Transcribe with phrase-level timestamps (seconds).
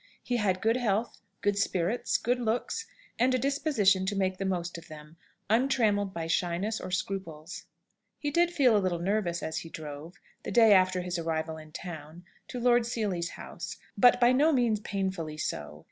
[0.23, 2.87] He had good health, good spirits, good looks,
[3.19, 5.15] and a disposition to make the most of them,
[5.47, 7.65] untrammelled by shyness or scruples.
[8.17, 11.71] He did feel a little nervous as he drove, the day after his arrival in
[11.71, 15.79] town, to Lord Seely's house, but by no means painfully so.